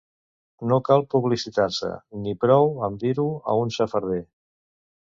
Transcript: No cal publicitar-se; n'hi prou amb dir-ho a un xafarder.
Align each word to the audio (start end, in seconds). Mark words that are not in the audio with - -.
No 0.71 0.79
cal 0.87 1.03
publicitar-se; 1.15 1.91
n'hi 2.25 2.35
prou 2.47 2.75
amb 2.89 3.01
dir-ho 3.05 3.31
a 3.55 3.59
un 3.67 3.79
xafarder. 3.79 4.25